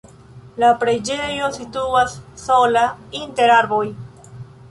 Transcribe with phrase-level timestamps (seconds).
[0.61, 2.15] La preĝejo situas
[2.45, 2.85] sola
[3.23, 3.85] inter arboj.